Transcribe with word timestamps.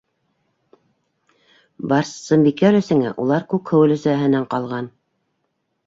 Барсынбикә 1.93 2.73
өләсәңә 2.73 3.15
улар 3.27 3.47
Күкһыу 3.55 3.87
өләсәһенән 3.91 4.53
ҡалған. 4.57 4.93